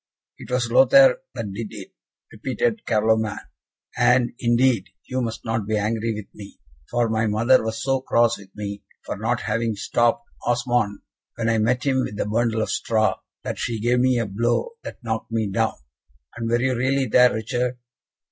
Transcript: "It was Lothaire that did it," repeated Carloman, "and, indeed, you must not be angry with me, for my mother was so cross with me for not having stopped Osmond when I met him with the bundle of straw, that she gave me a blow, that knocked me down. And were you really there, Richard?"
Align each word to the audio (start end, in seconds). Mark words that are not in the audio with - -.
"It 0.39 0.49
was 0.49 0.71
Lothaire 0.71 1.19
that 1.35 1.53
did 1.53 1.67
it," 1.69 1.91
repeated 2.31 2.87
Carloman, 2.87 3.37
"and, 3.95 4.33
indeed, 4.39 4.89
you 5.05 5.21
must 5.21 5.45
not 5.45 5.67
be 5.67 5.77
angry 5.77 6.15
with 6.15 6.25
me, 6.33 6.59
for 6.89 7.07
my 7.07 7.27
mother 7.27 7.63
was 7.63 7.83
so 7.83 8.01
cross 8.01 8.39
with 8.39 8.49
me 8.55 8.81
for 9.05 9.15
not 9.15 9.41
having 9.41 9.75
stopped 9.75 10.27
Osmond 10.43 11.01
when 11.35 11.49
I 11.49 11.59
met 11.59 11.83
him 11.83 12.01
with 12.03 12.17
the 12.17 12.25
bundle 12.25 12.63
of 12.63 12.71
straw, 12.71 13.19
that 13.43 13.59
she 13.59 13.79
gave 13.79 13.99
me 13.99 14.17
a 14.17 14.25
blow, 14.25 14.71
that 14.83 15.03
knocked 15.03 15.29
me 15.31 15.45
down. 15.47 15.75
And 16.35 16.49
were 16.49 16.59
you 16.59 16.75
really 16.75 17.05
there, 17.05 17.31
Richard?" 17.31 17.77